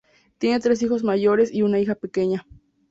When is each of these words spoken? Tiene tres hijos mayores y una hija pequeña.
Tiene 0.39 0.59
tres 0.59 0.81
hijos 0.81 1.03
mayores 1.03 1.53
y 1.53 1.61
una 1.61 1.77
hija 1.79 1.93
pequeña. 1.93 2.47